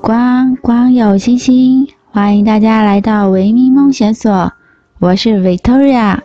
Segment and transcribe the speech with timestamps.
[0.00, 1.86] 光，光有星星。
[2.10, 4.52] 欢迎大家来到维咪梦想所，
[4.98, 6.20] 我是 Victoria。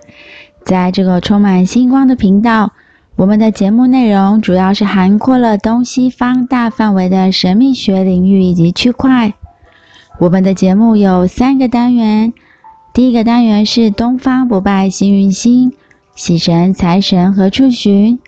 [0.65, 2.71] 在这个充满星光的频道，
[3.17, 9.33] 我们的节目内容主要是涵盖了东西方大范围的神秘学领域以及区块。
[10.19, 12.33] 我们的节目有三个单元，
[12.93, 15.73] 第一个单元是东方不败幸运星，
[16.15, 18.19] 喜神财神何处寻？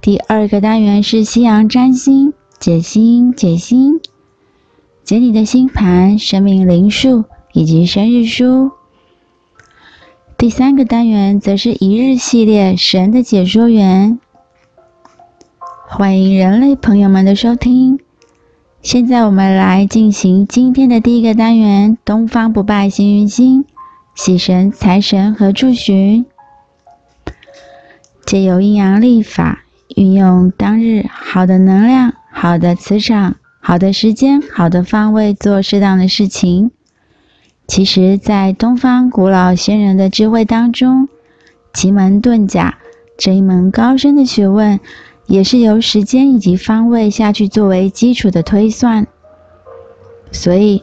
[0.00, 4.00] 第二个单元是西洋占星，解星解星。
[5.08, 8.72] 解你的星盘、生命灵数以及生日书。
[10.36, 14.20] 第三个单元则是一日系列神的解说员。
[15.88, 17.98] 欢迎人类朋友们的收听。
[18.82, 23.64] 现在我们来进行今天的第一个单元：东方不败幸运星，
[24.14, 26.26] 喜神财神何处寻？
[28.26, 29.60] 借由阴阳历法，
[29.96, 33.36] 运用当日好的能量、好的磁场。
[33.68, 36.70] 好的时间，好的方位，做适当的事情。
[37.66, 41.06] 其实，在东方古老先人的智慧当中，
[41.74, 42.78] 奇门遁甲
[43.18, 44.80] 这一门高深的学问，
[45.26, 49.06] 也是由时间以及方位下去作为基础的推算。
[50.32, 50.82] 所以，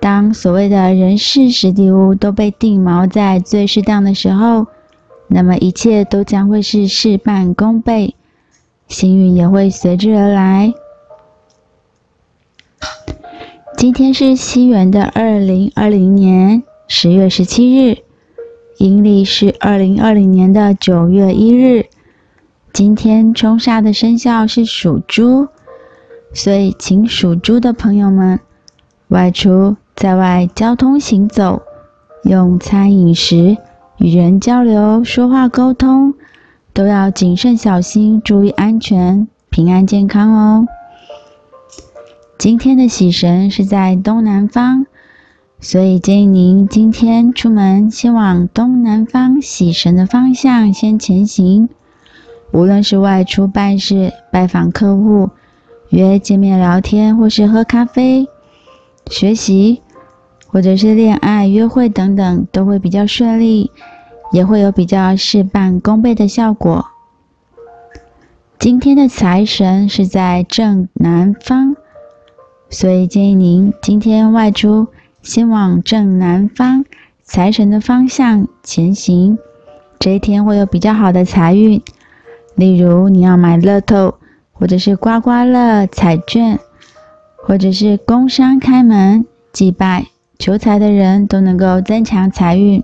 [0.00, 4.66] 当所谓的人事时地物都被定锚在最适当的时候，
[5.28, 8.16] 那么一切都将会是事半功倍，
[8.88, 10.74] 幸运也会随之而来。
[13.76, 17.98] 今天是西元的二零二零年十月十七日，
[18.78, 21.84] 阴历是二零二零年的九月一日。
[22.72, 25.48] 今天冲煞的生肖是属猪，
[26.32, 28.40] 所以请属猪的朋友们
[29.08, 31.60] 外出在外交通行走、
[32.24, 33.58] 用餐饮食、
[33.98, 36.14] 与人交流、说话沟通，
[36.72, 40.66] 都要谨慎小心，注意安全、平安健康哦。
[42.38, 44.84] 今天的喜神是在东南方，
[45.58, 51.70] 所以建议您今天出门先往东南方喜神的方向先前行。
[52.52, 55.30] 无论是外出办事、拜访客户、
[55.88, 58.28] 约见面聊天，或是喝咖啡、
[59.06, 59.80] 学习，
[60.46, 63.70] 或者是恋爱、约会等等，都会比较顺利，
[64.30, 66.84] 也会有比较事半功倍的效果。
[68.58, 71.76] 今天的财神是在正南方。
[72.68, 74.88] 所以建议您今天外出，
[75.22, 76.84] 先往正南方
[77.22, 79.38] 财神的方向前行。
[79.98, 81.80] 这一天会有比较好的财运，
[82.54, 84.16] 例如你要买乐透，
[84.52, 86.58] 或者是刮刮乐彩券，
[87.36, 90.06] 或者是工商开门、祭拜、
[90.38, 92.82] 求财的人都能够增强财运。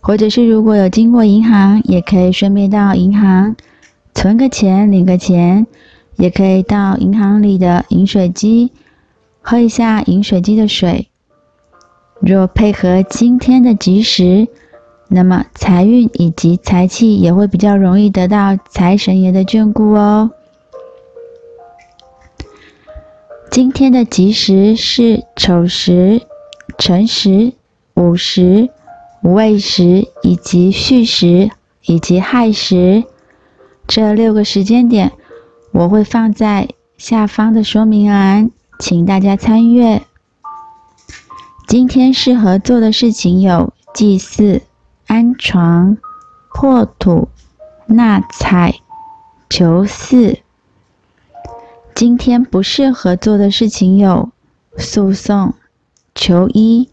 [0.00, 3.56] 或者是如果有经过银行，也可以顺便到银行
[4.14, 5.66] 存个钱、领个钱。
[6.18, 8.72] 也可以到银行里的饮水机
[9.40, 11.08] 喝一下饮水机的水。
[12.20, 14.48] 若配合今天的吉时，
[15.06, 20.32] 那么财运以及财气也会比较容易得到财神爷的眷顾哦。
[23.48, 26.20] 今天的吉时是丑时、
[26.78, 27.52] 辰时、
[27.94, 28.68] 午时、
[29.22, 31.48] 未时以及戌时
[31.86, 33.04] 以及亥时
[33.86, 35.12] 这六个时间点。
[35.72, 40.02] 我会放在下方的说明栏，请大家参阅。
[41.66, 44.62] 今天适合做的事情有祭祀、
[45.06, 45.98] 安床、
[46.54, 47.28] 破土、
[47.86, 48.74] 纳财、
[49.50, 50.38] 求嗣。
[51.94, 54.30] 今天不适合做的事情有
[54.78, 55.54] 诉讼、
[56.14, 56.88] 求医。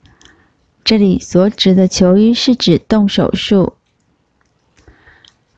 [0.84, 3.75] 这里所指的求医是指动手术。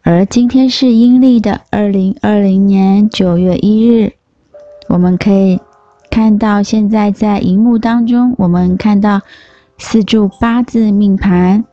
[0.09, 4.13] 而今天是阴历的二零二零年九月一日，
[4.88, 5.59] 我们可以
[6.09, 9.19] 看到现在在荧幕当中，我们看到
[9.77, 11.65] 四柱八字命盘，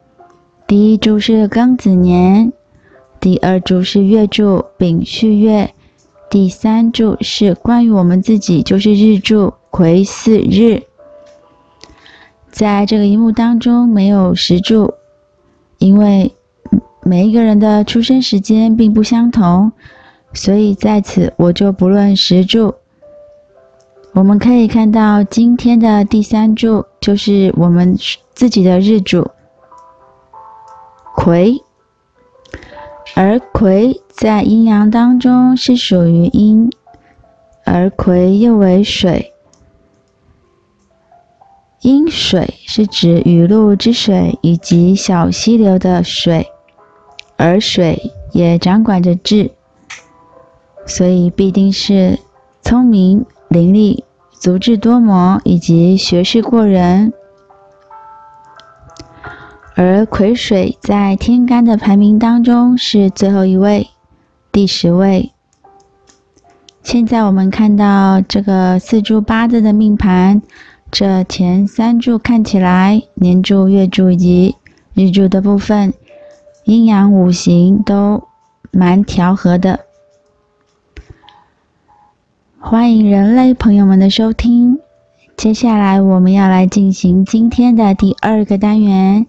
[0.67, 2.53] 第一柱是庚子年，
[3.21, 5.73] 第二柱是月柱丙戌月，
[6.29, 10.83] 第三柱是关于我们自己，就是日柱癸巳日。
[12.51, 14.95] 在这个荧幕当中没有时柱，
[15.79, 16.35] 因为。
[17.07, 19.71] 每一个人的出生时间并不相同，
[20.33, 22.75] 所以在此我就不论时柱。
[24.15, 27.99] 我们可以看到今天的第三柱就是我们
[28.33, 29.31] 自己的日主
[31.17, 31.61] 癸，
[33.15, 36.71] 而癸在阴阳当中是属于阴，
[37.65, 39.31] 而癸又为水。
[41.83, 46.49] 阴水是指雨露之水以及小溪流的水。
[47.37, 49.51] 而水也掌管着智，
[50.87, 52.19] 所以必定是
[52.63, 54.03] 聪明伶俐、
[54.33, 57.13] 足智多谋以及学识过人。
[59.77, 63.89] 而癸水在天干的排名当中是最后一位，
[64.53, 65.33] 第十位。
[66.83, 70.43] 现在我们看到这个四柱八字的命盘，
[70.93, 74.55] 这前三柱看起来年柱、月柱以及
[74.95, 75.93] 日柱的部分，
[76.65, 78.27] 阴阳五行都
[78.71, 79.81] 蛮调和的。
[82.59, 84.79] 欢迎人类朋友们的收听，
[85.37, 89.27] 接下来我们要来进行今天的第二个单元。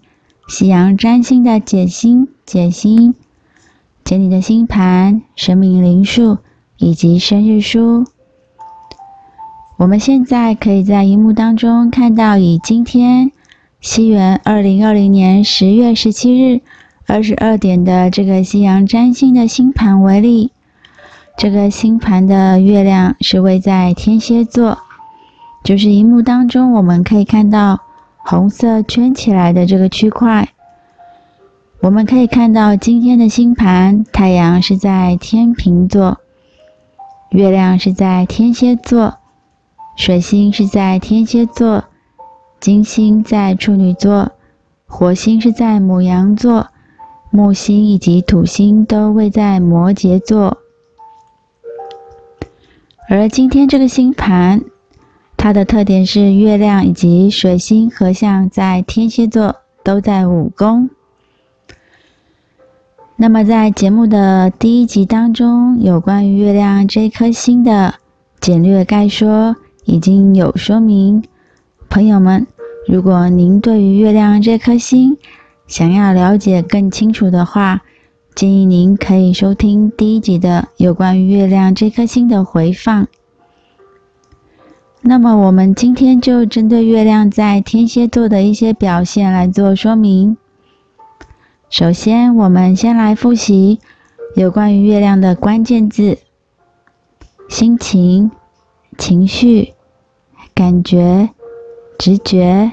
[0.48, 3.14] 西洋占星的解星、解星，
[4.02, 6.38] 解你的星盘、生命灵数
[6.78, 8.04] 以及生日书。
[9.76, 13.30] 我们现在可以在荧幕当中看到，以今天
[13.82, 16.62] 西元二零二零年十月十七日
[17.06, 20.52] 二十二点的这个夕阳占星的星盘为例，
[21.36, 24.78] 这个星盘的月亮是位在天蝎座，
[25.64, 27.80] 就是荧幕当中我们可以看到。
[28.28, 30.48] 红色圈起来的这个区块，
[31.78, 36.18] 我们可以看到今天的星盘，太阳是在天秤座，
[37.30, 39.18] 月亮是在天蝎座，
[39.96, 41.84] 水星是在天蝎座，
[42.58, 44.32] 金星在处女座，
[44.88, 46.66] 火星是在牡羊座，
[47.36, 50.56] 木星以及土星都位在摩羯座，
[53.10, 54.62] 而今天这个星盘。
[55.36, 60.88] 它的特点是月亮以及水星合相在天蝎座，都在五宫。
[63.16, 67.96] 那么在节目的第一集当中，有关于月亮这颗星的
[68.40, 69.54] 简略概说
[69.84, 71.22] 已经有说明。
[71.90, 72.46] 朋友们，
[72.88, 75.18] 如果您对于月亮这颗星
[75.66, 77.82] 想要了解更清楚的话，
[78.34, 83.08] 建议您可以收听第一集的有关于月亮这颗星的回放。
[85.02, 90.36] 那么，我们今天就针对月亮在天蝎座的一些表现来做说明。
[91.68, 93.80] 首先，我们先来复习
[94.34, 96.18] 有关于月亮的关键字：
[97.48, 98.30] 心情、
[98.98, 99.74] 情绪、
[100.54, 101.30] 感觉、
[101.98, 102.72] 直觉、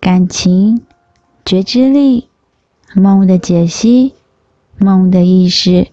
[0.00, 0.84] 感情、
[1.44, 2.30] 觉知力、
[2.94, 4.14] 梦的解析、
[4.78, 5.88] 梦的意识、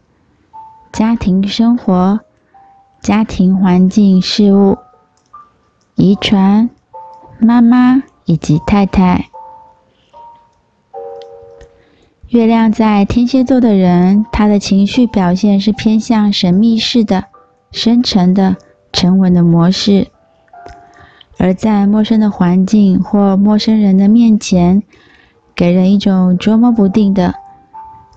[0.93, 2.21] 家庭生活、
[3.01, 4.77] 家庭环境事物。
[5.95, 6.69] 遗传、
[7.37, 9.25] 妈妈以及太太。
[12.29, 17.25] 月亮在天蝎座的人，他的情绪表现是偏向神秘式的、
[17.73, 18.55] 深沉的、
[18.93, 20.07] 沉稳的模式，
[21.37, 24.81] 而在陌生的环境或陌生人的面前，
[25.61, 27.35] 给人一种捉摸不定的、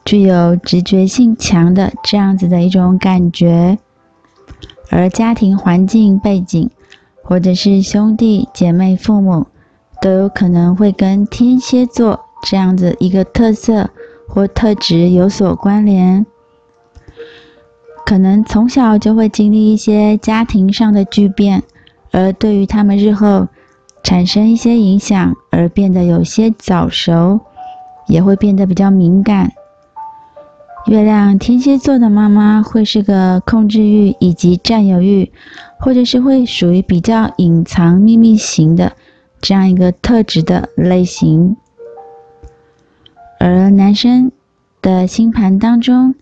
[0.02, 3.79] 具有直觉性强的这样子的一种感觉，
[4.88, 6.70] 而家庭环境背景。
[7.23, 9.46] 或者是兄弟姐妹、父母，
[10.00, 13.91] 都有可能会跟天蝎座这样子一个特色
[14.26, 16.25] 或特质有所关联。
[18.06, 21.62] 可能从小就会经历一些家庭上的巨变，
[22.11, 23.48] 而对于他们日后
[24.05, 27.41] 产生一些影响，而变得有些早熟，
[28.06, 29.51] 也会变得比较敏感。
[30.87, 35.32] 月亮天蝎座的妈妈会是个控制欲以及占有欲，
[35.81, 38.93] 或者是会属于比较隐藏秘密型的
[39.41, 41.56] 这样一个特质的类型。
[43.41, 44.31] 而男生
[44.82, 46.15] 的星盘当中，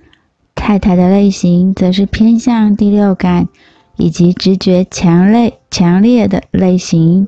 [0.55, 3.49] 太太的类型则是偏向第六感
[3.97, 7.27] 以及直觉强烈强烈的类型。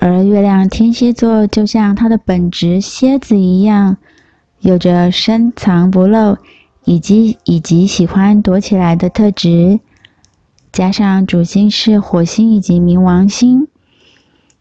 [0.00, 3.96] 而月亮天蝎座就像它的本质蝎子一样。
[4.60, 6.36] 有着深藏不露，
[6.84, 9.78] 以及以及喜欢躲起来的特质，
[10.72, 13.68] 加上主星是火星以及冥王星，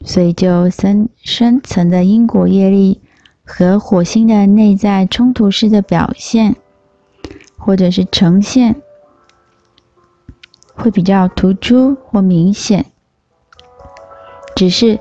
[0.06, 3.02] 所以就深深层的因果业力
[3.44, 6.56] 和火星的内在冲突式的表现，
[7.58, 8.76] 或者是呈现，
[10.76, 12.86] 会比较突出或明显。
[14.56, 15.00] 只是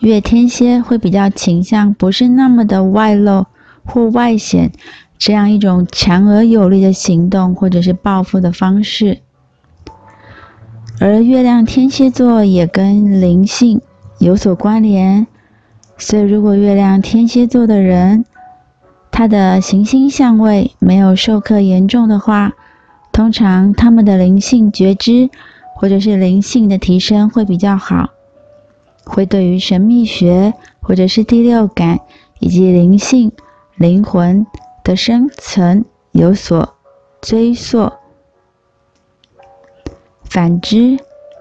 [0.00, 3.46] 月天蝎会比较倾向不是那么的外露。
[3.82, 4.70] 或外显
[5.18, 9.20] 这样一种强而有力的行动，或者是报复的方式，
[11.00, 13.80] 而月亮天蝎座也跟灵性
[14.18, 15.26] 有所关联，
[15.96, 18.26] 所以如果月亮天蝎座的人，
[19.10, 22.52] 他的行星相位没有受克严重的话，
[23.10, 25.30] 通常他们的灵性觉知
[25.74, 28.10] 或者是灵性的提升会比较好，
[29.10, 32.00] 会对于神秘学或者是第六感
[32.38, 33.32] 以及灵性。
[33.76, 34.46] 灵魂
[34.84, 36.74] 的深层有所
[37.22, 37.90] 追溯。
[40.24, 40.98] 反之，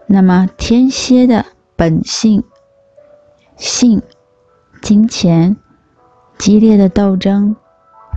[0.08, 1.46] 那么天蝎的
[1.76, 2.44] 本性、
[3.58, 4.02] 性、
[4.82, 5.58] 金钱、
[6.38, 7.58] 激烈的斗争、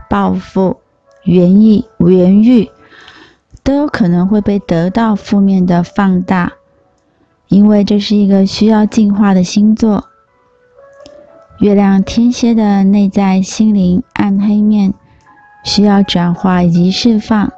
[0.08, 0.80] 报复、
[1.24, 2.70] 原意、原欲，
[3.64, 6.52] 都有可能会被得到负面的放大，
[7.52, 10.06] 因为这是一个需要进化的星座。
[11.60, 14.94] 月亮天蝎的内在心灵暗黑面
[15.62, 17.52] 需要转化以及释放。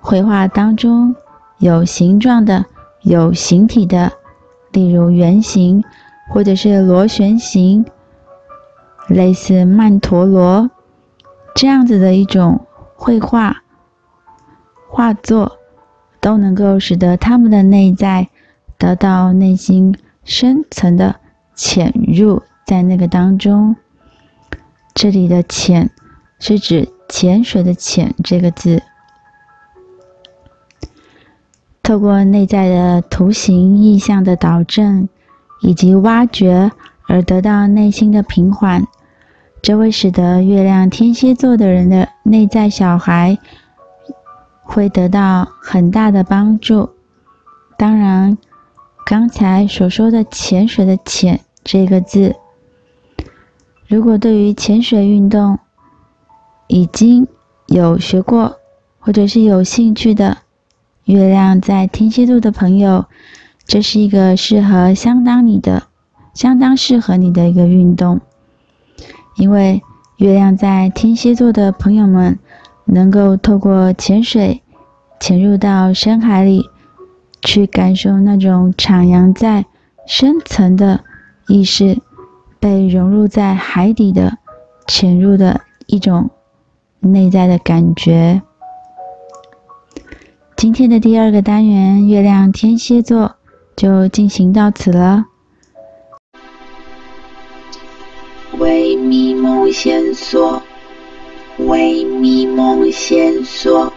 [0.00, 1.16] 绘画当中
[1.58, 2.66] 有形状的。
[3.02, 4.12] 有形体的，
[4.72, 5.82] 例如圆形
[6.28, 7.86] 或者是螺旋形，
[9.08, 10.68] 类似曼陀罗
[11.54, 13.62] 这样子的一种绘画
[14.90, 15.56] 画作，
[16.20, 18.28] 都能够使得他们的内在
[18.80, 19.94] 得到内心
[20.24, 21.16] 深层的
[21.54, 23.76] 潜入在那个当中。
[24.94, 25.90] 这里的“潜”
[26.40, 28.82] 是指潜水的“潜”这个字。
[31.82, 35.08] 透过内在的图形意象的导正
[35.60, 36.72] 以及挖掘，
[37.06, 38.86] 而得到内心的平缓，
[39.60, 43.38] 这会使得月亮天蝎座的人的内在小孩
[44.62, 46.88] 会得到很大的帮助。
[47.76, 48.38] 当然，
[49.10, 52.36] 刚才所说的“潜水”的“潜”这个字，
[53.88, 55.58] 如果对于潜水运动
[56.68, 57.26] 已经
[57.66, 58.60] 有学过
[59.00, 60.38] 或者是有兴趣的，
[61.06, 63.06] 月亮在天蝎座的朋友，
[63.66, 65.82] 这是一个适合相当你的、
[66.32, 68.20] 相当适合你的一个运动，
[69.34, 69.82] 因为
[70.18, 72.38] 月亮在天蝎座的朋友们，
[72.84, 74.62] 能够透过潜水
[75.18, 76.70] 潜入到深海里，
[77.42, 79.64] 去感受那种徜徉在
[80.06, 81.04] 深层的
[81.48, 81.98] 意识，
[82.58, 84.38] 被融入在海底的
[84.86, 86.30] 潜入的一种
[87.00, 88.42] 内在的感觉。
[90.56, 93.36] 今天的第二个单元，月亮天蝎座
[93.74, 95.24] 就进行到此了。
[98.58, 100.62] 为迷梦线索，
[101.56, 103.90] 为迷梦线索，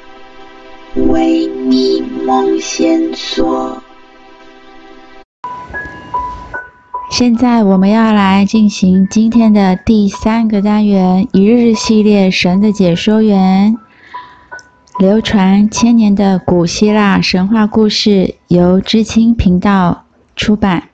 [0.96, 3.82] 为你梦线索。
[7.10, 13.76] 现在我们要来进行今天的第三个单元，一日系列神的解说员。
[15.00, 20.90] 流传千年的古希腊神话故事由知青频道出版。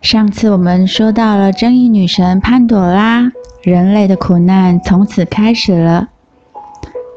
[0.00, 6.10] 上次我们说到了正义女神潘朵拉，人类的苦难从此开始了。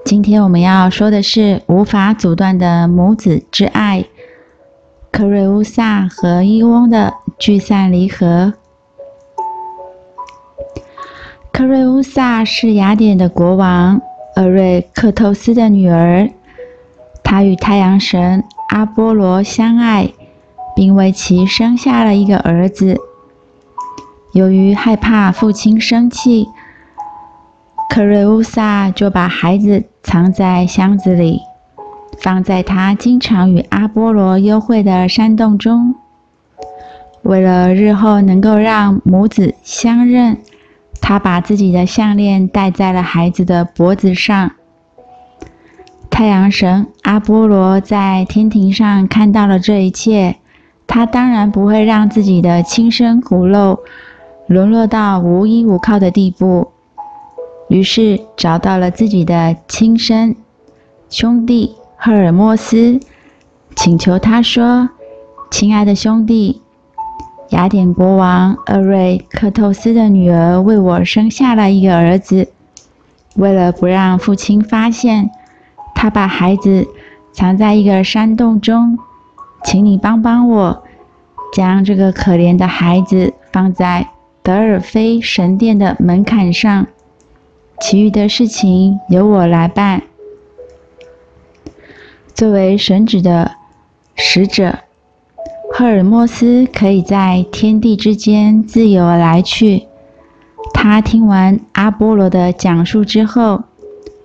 [0.07, 4.05] 今天我们要说的是无法阻断的母子之爱——
[5.11, 8.53] 克瑞乌萨和伊翁的聚散离合。
[11.51, 14.01] 克瑞乌萨是雅典的国王。
[14.37, 16.29] 厄瑞克透斯的女儿，
[17.21, 20.13] 她与太阳神阿波罗相爱，
[20.73, 22.95] 并为其生下了一个儿子。
[24.31, 26.47] 由于害怕父亲生气，
[27.89, 31.41] 克瑞乌萨就把孩子藏在箱子里，
[32.22, 35.96] 放在他经常与阿波罗幽会的山洞中。
[37.24, 40.38] 为了日后能够让母子相认。
[41.00, 44.51] 他把自己的项链戴在了孩子的脖子上。
[46.10, 50.38] 太阳神阿波罗在天庭上看到了这一切，
[50.88, 53.79] 他当然不会让自己的亲生骨肉
[54.48, 56.72] 沦落到无依无靠的地步，
[57.67, 60.36] 于是找到了自己的亲生
[61.09, 63.00] 兄弟赫尔墨斯，
[63.75, 64.89] 请求他说
[65.51, 66.62] ：“亲爱的兄弟。”
[67.51, 72.50] 雅典国王厄瑞克透斯的女儿为我生下了一个儿子。
[73.36, 75.29] 为了不让父亲发现，
[75.95, 76.86] 他把孩子
[77.31, 78.97] 藏在一个山洞中。
[79.63, 80.83] 请你帮帮我，
[81.53, 84.07] 将这个可怜的孩子放在
[84.43, 86.88] 德尔菲神殿的门槛上。
[87.79, 90.01] 其余的事情由我来办。
[92.34, 93.51] 作为神旨的
[94.15, 94.79] 使者。
[95.69, 99.86] 赫尔墨斯可以在天地之间自由来去。
[100.74, 103.63] 他听完阿波罗的讲述之后，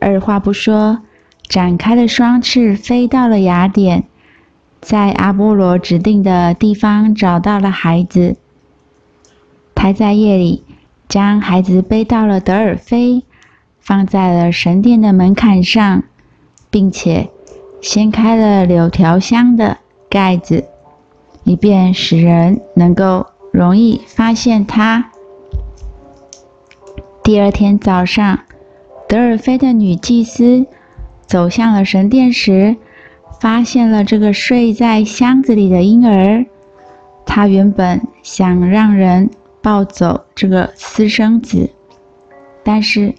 [0.01, 1.01] 二话不说，
[1.47, 4.05] 展开了双翅飞到了雅典，
[4.81, 8.37] 在阿波罗指定的地方找到了孩子。
[9.75, 10.63] 他在夜里
[11.09, 13.25] 将孩子背到了德尔菲，
[13.83, 16.03] 放在了神殿的门槛上，
[16.71, 17.29] 并且
[17.83, 19.77] 掀开了柳条箱的
[20.09, 20.65] 盖子。
[21.45, 25.11] 以便使人能够容易发现它。
[27.25, 28.39] 第二天早上，
[29.09, 30.65] 德尔菲的女祭司
[31.27, 32.77] 走向了神殿时，
[33.41, 36.47] 发现了这个睡在箱子里的婴儿。
[37.27, 39.29] 她原本想让人
[39.61, 41.71] 抱走这个私生子，
[42.63, 43.17] 但是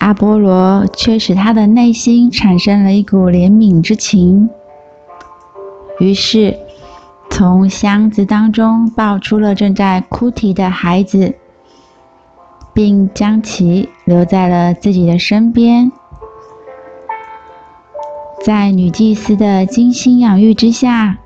[0.00, 4.48] 阿波罗却使他的内心产生了一股怜悯之情。
[5.98, 6.56] 于是，
[7.30, 11.34] 从箱子当中抱出了正在哭啼的孩子，
[12.72, 15.92] 并将其留在了自己的身边。
[18.42, 21.18] 在女祭司的精心养育之下，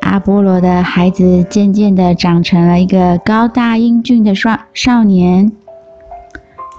[0.00, 5.52] 阿波罗的孩子渐渐地长成了一个高大英俊的少少年。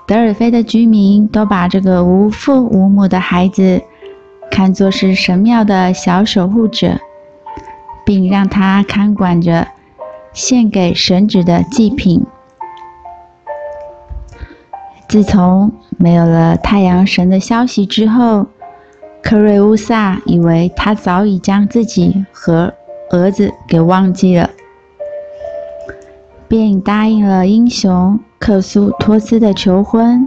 [0.08, 3.82] 德尔菲的居民都把这个无父无母的孩子
[4.50, 6.98] 看作是神庙的小守护者，
[8.06, 9.68] 并让他看管着
[10.32, 12.26] 献给神祇的祭品。
[15.10, 18.48] 自从没有了太阳神的消息之后，
[19.22, 22.74] 克瑞乌萨以为他早已将自己和
[23.12, 24.50] 儿子给忘记了，
[26.48, 30.25] 便答应了英雄克苏托斯的求婚。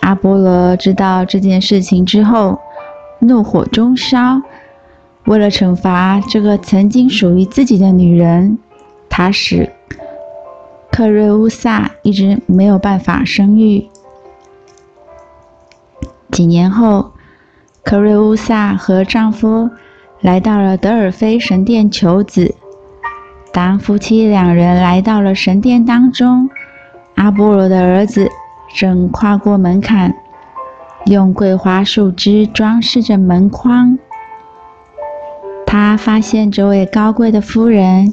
[0.00, 2.58] 阿波罗知道这件事情之后，
[3.20, 4.42] 怒火中烧。
[5.26, 8.58] 为了惩罚这个曾经属于自己的女人，
[9.08, 9.70] 他使
[10.90, 13.88] 克瑞乌萨一直没有办法生育。
[16.32, 17.12] 几年后，
[17.84, 19.70] 克瑞乌萨和丈夫
[20.20, 22.56] 来到了德尔菲神殿求子。
[23.52, 26.50] 当夫妻两人来到了神殿当中，
[27.16, 28.30] 阿波罗的儿子
[28.74, 30.14] 正跨过门槛，
[31.06, 33.98] 用桂花树枝装饰着门框。
[35.66, 38.12] 他发现这位高贵的夫人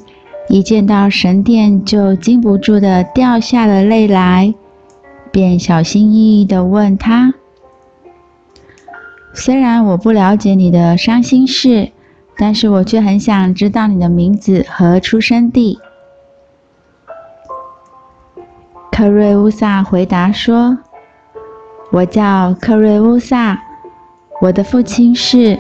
[0.50, 4.54] 一见到神殿就禁不住地掉下了泪来，
[5.32, 7.34] 便小心翼翼地问他。
[9.34, 11.92] 虽然我不了解你的伤心事，
[12.38, 15.80] 但是我却很想知道你的名字和出生地。
[18.92, 20.78] 克瑞乌萨回答说
[21.92, 23.60] ：“我叫克瑞乌萨，
[24.42, 25.60] 我的父亲是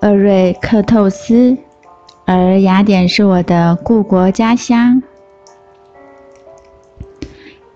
[0.00, 1.56] 厄瑞克透斯，
[2.24, 5.00] 而雅典是我的故国家乡。”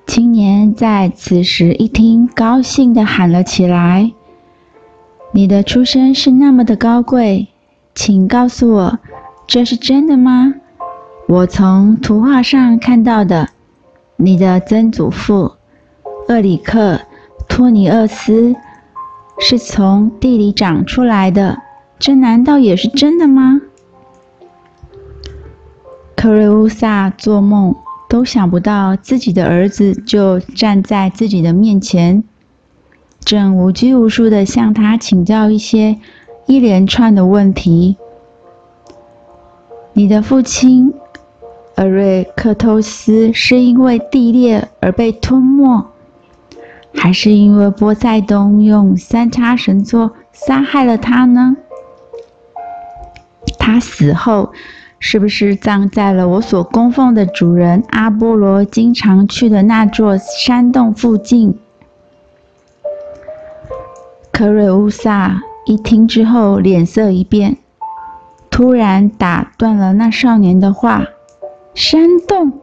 [0.05, 4.11] 青年在此时一听，高兴地喊了起来。
[5.33, 7.47] 你的出身是那么的高贵，
[7.95, 8.99] 请告诉我，
[9.47, 10.55] 这是真的吗？
[11.29, 13.51] 我从图画上看到的，
[14.23, 15.53] 你的曾祖父
[16.29, 17.01] 厄里克
[17.49, 18.55] 托尼厄斯
[19.39, 21.63] 是从地里长出来的，
[21.99, 23.63] 这难道也是真的吗？
[26.15, 27.75] 克瑞乌萨做梦
[28.11, 32.23] 都想不到自己的儿子就站在自己的面前。
[33.25, 35.99] 正无拘无束地向他请教一些
[36.45, 37.97] 一连串的问题。
[39.95, 40.93] 你的父亲
[41.81, 45.83] 厄瑞克托斯是因为地裂而被吞没，
[46.95, 51.57] 还是因为波塞冬用三叉绳索杀害了他呢？
[53.59, 54.53] 他死后
[54.99, 61.59] 是不是葬在了我所供奉的主人阿波罗经常去的那座山洞附近？
[64.31, 67.57] 克瑞乌萨一听之后，脸色一变，
[68.51, 71.07] 突然打断了那少年的话
[71.75, 72.61] ：“山洞，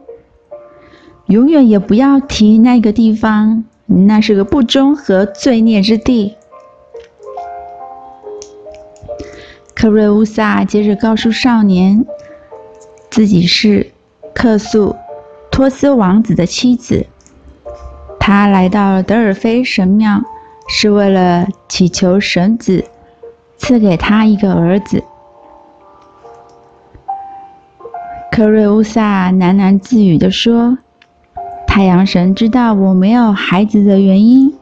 [1.26, 6.34] 永远也不要提那个地方，那是个不忠和罪孽之地。”
[9.74, 12.04] 克瑞乌萨接着告诉少年，
[13.10, 13.90] 自己是
[14.34, 14.96] 克苏
[15.50, 17.06] 托斯王子的妻子，
[18.18, 20.22] 他来到德尔菲神庙。
[20.70, 22.84] 是为了祈求神子
[23.56, 25.02] 赐给他一个儿子。
[28.38, 30.78] 克瑞乌萨喃喃自语地说
[31.66, 34.54] ：“太阳神知道我没有孩子的原因，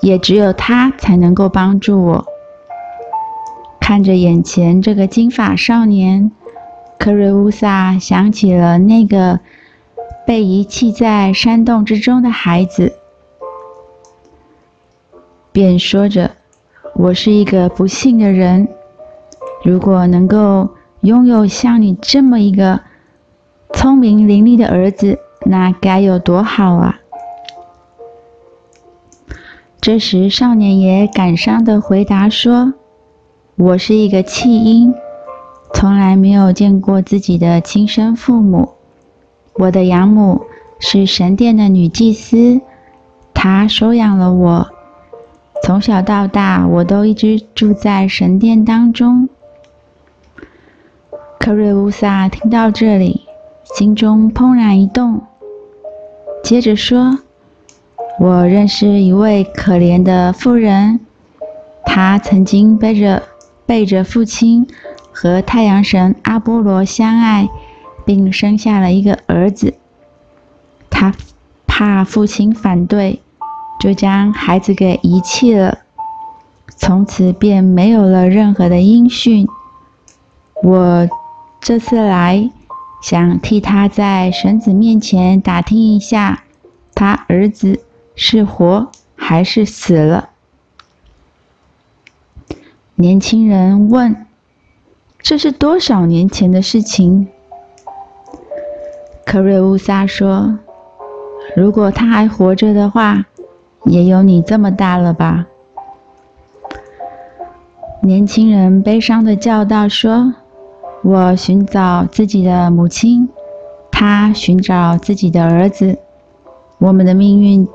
[0.00, 2.24] 也只有他才能够帮助我。”
[3.78, 6.32] 看着眼前这个金发少年，
[6.98, 9.40] 克瑞乌萨想起了那个
[10.26, 12.94] 被遗弃在山洞之中的孩子。
[15.52, 16.30] 便说着
[16.96, 18.66] ：“我是一个不幸的人，
[19.62, 22.80] 如果能够拥有像你这么一个
[23.74, 27.00] 聪明伶俐的儿子，那该有多好啊！”
[29.80, 32.74] 这时，少年也感伤地回答说
[33.56, 34.92] ：“我是一个弃婴，
[35.72, 38.74] 从来没有见过自己的亲生父母。
[39.54, 40.42] 我的养母
[40.80, 42.60] 是神殿的女祭司，
[43.32, 44.68] 她收养了我。”
[45.62, 49.28] 从小到大，我都一直住在神殿当中。”
[51.38, 53.27] 克瑞乌萨听到这里，
[53.78, 55.22] 心中怦然一动，
[56.42, 57.20] 接着说
[58.18, 60.98] ：“我认识一位可怜的妇人，
[61.84, 63.22] 她曾经背着
[63.66, 64.66] 背着父亲
[65.12, 67.48] 和太阳神阿波罗相爱，
[68.04, 69.74] 并生下了一个儿子。
[70.90, 71.14] 她
[71.68, 73.20] 怕父亲反对。”
[73.78, 75.78] 就将孩子给遗弃了，
[76.66, 79.46] 从此便没有了任何的音讯。
[80.64, 81.08] 我
[81.60, 82.50] 这次来，
[83.00, 86.44] 想替他在神子面前打听一下，
[86.94, 87.80] 他儿子
[88.14, 90.30] 是活还是死了。
[92.94, 94.26] 年轻人问
[95.22, 97.28] ：“这是多少年前的事情？”
[99.24, 100.58] 克瑞乌萨说
[101.54, 103.24] ：“如果他还活着的话。”
[103.84, 105.46] 也有你这么大了吧？
[108.02, 110.34] 年轻人悲伤地叫道：“说，
[111.02, 113.28] 我寻找自己的母亲，
[113.90, 115.98] 他寻找自己的儿子，
[116.78, 117.66] 我们的命运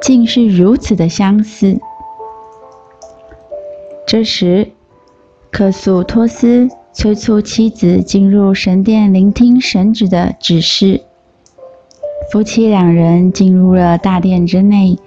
[0.00, 1.78] 竟是如此的相似。”
[4.06, 4.70] 这时，
[5.50, 11.02] 克苏托斯催促妻子进入神殿，聆听神旨的指示。
[12.32, 14.98] 夫妻两人进入了大殿之内。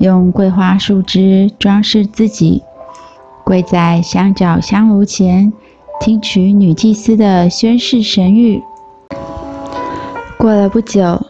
[0.00, 2.64] 用桂花树枝装饰自己，
[3.44, 5.52] 跪在香角香炉前，
[6.00, 8.62] 听取女祭司的宣誓神谕。
[10.36, 11.26] 过了不久，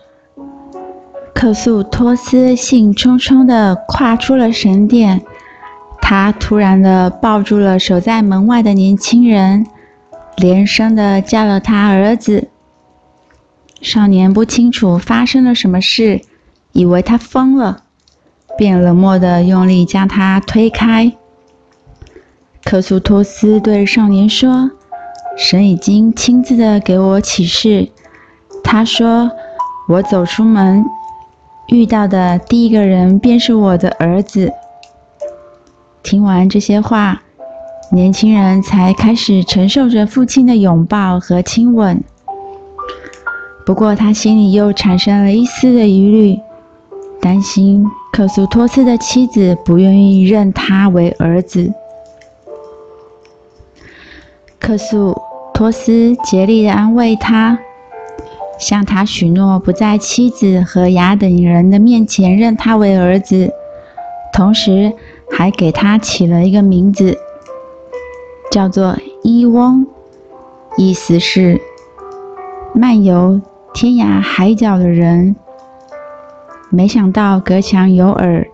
[1.32, 5.22] 克苏托斯兴冲冲地跨出了神殿，
[6.00, 9.66] 他突然地抱住了守在门外的年轻人，
[10.36, 12.48] 连声地叫了他儿子。
[13.80, 16.22] 少年不清楚发生了什么事，
[16.72, 17.82] 以为他疯了。
[18.56, 21.12] 便冷漠地用力将他推开。
[22.64, 24.70] 克苏托斯对少年说
[25.36, 27.88] ：“神已经亲自的给我启示。
[28.64, 29.30] 他说，
[29.86, 30.82] 我走出门
[31.68, 34.50] 遇到的第一个人便是我的儿子。”
[36.02, 37.22] 听完这些话，
[37.92, 42.02] 年轻人才开始承受着父亲的拥抱和亲吻。
[43.66, 46.38] 不过，他心里又产生了一丝的疑虑，
[47.20, 47.86] 担心。
[48.12, 51.72] 克苏托斯的妻子不愿意认他为儿子。
[54.66, 55.14] 克苏
[55.52, 57.58] 托斯竭力地安慰他，
[58.58, 63.52] 向他许诺不在妻子和雅典人的面前认他为儿子，
[64.32, 64.94] 同时
[65.30, 67.18] 还给他起了一个名字，
[68.50, 69.86] 叫做伊翁，
[70.78, 71.60] 意思是
[72.72, 73.42] 漫游
[73.74, 75.36] 天涯海角的人。
[76.70, 78.46] 没想到隔墙有耳，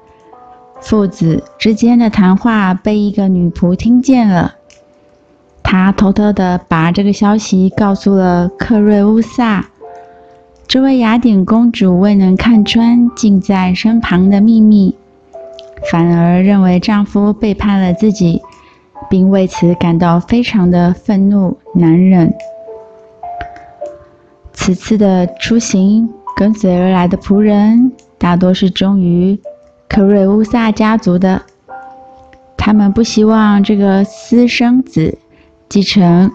[0.80, 4.56] 父子之间的谈话被一个女仆听见了。
[5.70, 9.66] 她偷偷的把这个消息告诉了克瑞乌萨。
[10.66, 14.96] 这位雅典公主未能看穿近在身旁的秘密，
[15.88, 18.42] 反而认为丈夫背叛了自己，
[19.08, 22.34] 并为此感到非常的愤怒难忍。
[24.52, 27.92] 此次的出行，跟随而来的仆人。
[28.18, 29.38] 大多是忠于
[29.88, 31.40] 克瑞乌萨家族的，
[32.56, 35.16] 他们不希望这个私生子
[35.70, 36.32] 继承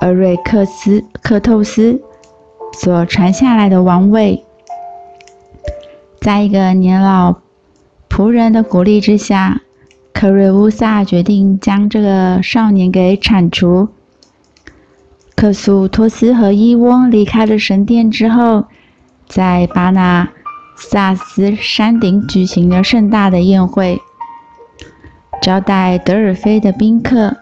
[0.00, 2.00] 厄瑞克斯克透斯
[2.72, 4.42] 所传下来的王位。
[6.22, 7.36] 在一个年老
[8.08, 9.60] 仆人的鼓励之下，
[10.14, 13.88] 克瑞乌萨决定将这个少年给铲除。
[15.36, 18.64] 克苏托斯和伊翁离开了神殿之后，
[19.28, 20.30] 在巴纳。
[20.76, 24.00] 萨斯山顶举行了盛大的宴会，
[25.42, 27.36] 招待德尔菲的宾客。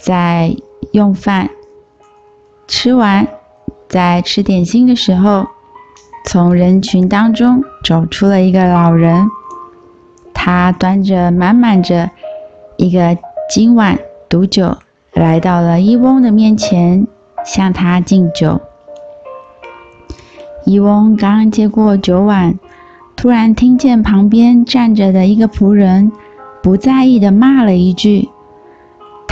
[0.00, 0.56] 在
[0.92, 1.50] 用饭
[2.66, 3.28] 吃完，
[3.88, 5.46] 在吃点心的时候，
[6.24, 9.28] 从人群当中走出了一个老人，
[10.32, 12.10] 他端着满满着
[12.76, 14.78] 一个金碗毒酒，
[15.12, 17.06] 来到了伊翁的面前，
[17.44, 18.60] 向他敬酒。
[20.64, 22.58] 伊翁刚接过酒碗，
[23.16, 26.10] 突然听见旁边站着的一个仆人
[26.62, 28.30] 不在意的骂了一句。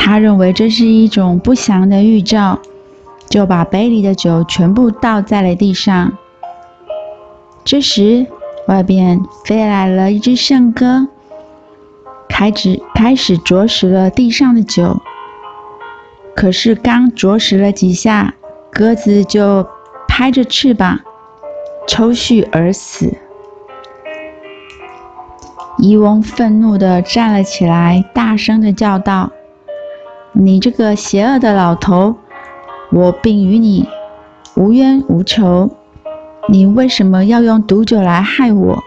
[0.00, 2.58] 他认为这是一种不祥的预兆，
[3.28, 6.12] 就把杯里的酒全部倒在了地上。
[7.64, 8.26] 这时，
[8.68, 11.08] 外边飞来了一只圣鸽，
[12.28, 15.02] 开始开始啄食了地上的酒。
[16.34, 18.32] 可是刚啄食了几下，
[18.70, 19.66] 鸽子就
[20.06, 21.00] 拍着翅膀。
[21.86, 23.16] 抽搐而死。
[25.78, 29.32] 伊翁愤怒地站了起来，大声地叫道
[30.32, 32.14] ：“你这个邪恶的老头，
[32.92, 33.88] 我并与你
[34.54, 35.70] 无冤无仇，
[36.48, 38.82] 你为什么要用毒酒来害我？”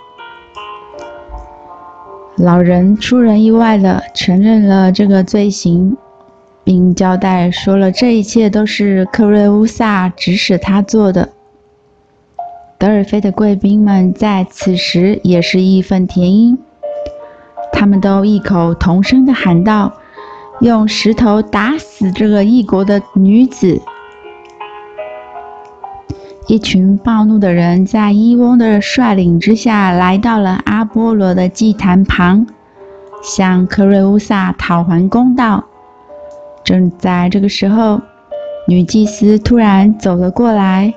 [2.38, 5.96] 老人出人意外地承认了这个罪行，
[6.64, 11.30] 并交代说了这一切都是克瑞乌萨指使他做的。
[12.80, 16.58] 德尔菲的贵宾们在此时也是义愤填膺。
[17.72, 19.94] 他们都异口同声地喊道
[20.62, 23.82] ：“用石头打死这个异国的女子！”
[26.48, 32.46] 一群暴怒的人在伊翁的率领之下来到了阿波罗的祭坛旁，
[33.24, 35.64] 向克瑞乌萨讨还公道。
[36.64, 38.02] 正在这个时候，
[38.68, 40.94] 女祭司突然走了过来，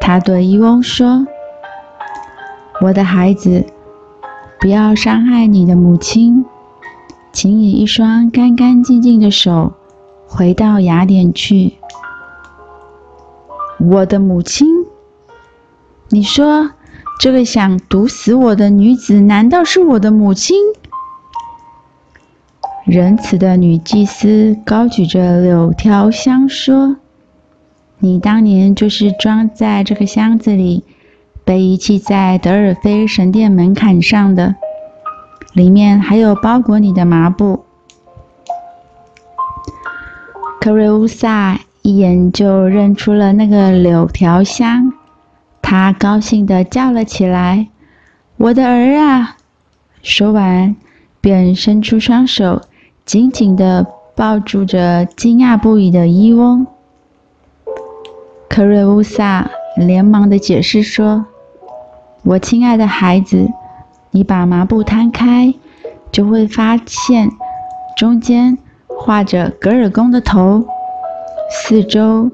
[0.00, 1.26] 她对伊翁说
[2.80, 3.64] ：“我的孩子。”
[4.60, 6.44] 不要伤害你的母亲，
[7.32, 9.72] 请以一双干干净净的手
[10.26, 11.74] 回到雅典去。
[13.78, 14.68] 我的母亲？
[16.10, 16.70] 你说
[17.18, 20.56] 这个想毒死我的女子，难道是我的母亲？
[22.84, 26.96] 仁慈的女祭司高举着柳条箱说
[27.98, 30.84] ：“你当年就是装在这个箱子里。”
[31.44, 34.54] 被遗弃在德尔菲神殿门槛上的，
[35.52, 37.64] 里面还有包裹你的麻布。
[40.60, 44.92] 克瑞乌萨一眼就认出了那个柳条箱，
[45.60, 47.68] 他高兴地叫了起来
[48.38, 49.36] ：“我的儿啊！”
[50.02, 50.74] 说完，
[51.20, 52.62] 便伸出双手，
[53.04, 56.66] 紧紧地抱住着惊讶不已的伊翁。
[58.48, 61.26] 克瑞乌萨连忙地解释说。
[62.24, 63.50] 我亲爱的孩子，
[64.14, 65.54] 你把麻布摊开，
[66.12, 67.30] 就会发现
[67.96, 70.66] 中间画着格尔宫的头，
[71.50, 72.30] 四周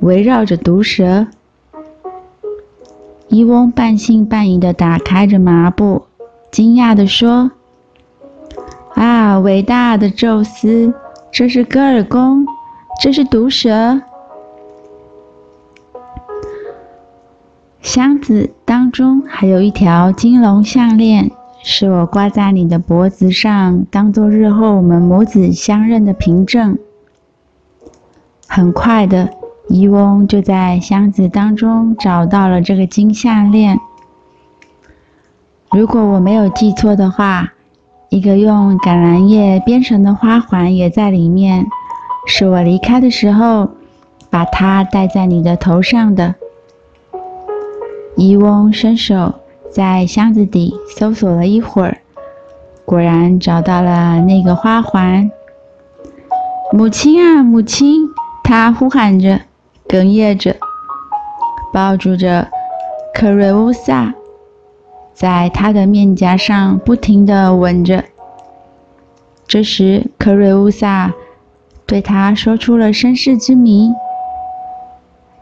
[0.00, 1.26] 围绕着毒蛇。
[3.28, 6.06] 伊翁半信半疑地打开着麻布，
[6.50, 7.50] 惊讶地说
[8.96, 10.94] ：“啊，伟大的宙斯，
[11.30, 12.46] 这是格尔宫，
[13.02, 14.00] 这是毒蛇。”
[17.86, 21.30] 箱子当中还有一条金龙项链，
[21.62, 26.76] 是我挂在你的脖子上，当做日后我们母子相认的凭证。
[28.48, 29.30] 很快的，
[29.68, 33.78] 伊翁就在箱子当中找到了这个金项链。
[35.70, 37.52] 如果我没有记错的话，
[38.08, 41.64] 一个用橄榄叶编成的花环也在里面，
[42.26, 43.70] 是我离开的时候
[44.28, 46.34] 把它戴在你的头上的。
[48.16, 49.34] 伊翁伸手
[49.70, 51.98] 在箱子底搜索了一会儿，
[52.86, 55.30] 果然找到了那个花环。
[56.72, 58.08] 母亲啊，母亲！
[58.42, 59.40] 他呼喊着，
[59.86, 60.56] 哽咽着，
[61.72, 62.48] 抱住着
[63.12, 64.14] 克瑞乌萨，
[65.12, 68.04] 在他的面颊上不停地吻着。
[69.46, 71.12] 这时，克瑞乌萨
[71.84, 73.92] 对他说出了身世之谜：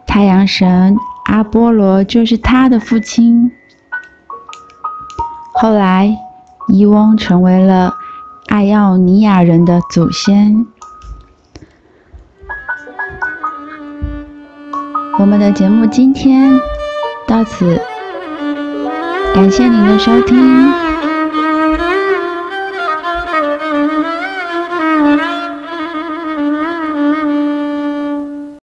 [0.07, 0.97] 太阳神。
[1.35, 3.51] 阿波罗就是他的父亲。
[5.55, 6.17] 后来，
[6.69, 7.93] 伊翁成为了
[8.47, 10.65] 爱奥尼亚人的祖先。
[15.19, 16.57] 我们的节目今天
[17.27, 17.81] 到此，
[19.35, 20.84] 感谢您的收听。